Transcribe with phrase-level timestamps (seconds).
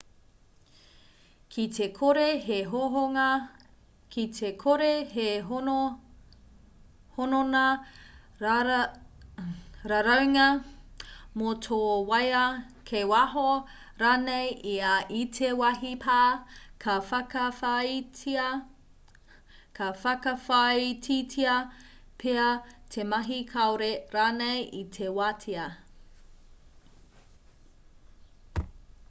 [1.55, 1.87] ki te
[4.61, 5.27] kore he
[7.17, 8.87] hononga
[9.91, 10.47] raraunga
[11.41, 11.79] mō tō
[12.13, 12.41] waea
[12.93, 13.45] kei waho
[14.03, 16.17] rānei ia i te wāhi pā
[19.77, 21.61] ka whakawhāititia
[22.25, 22.49] pea
[22.95, 25.69] te mahi kāore rānei i te wātea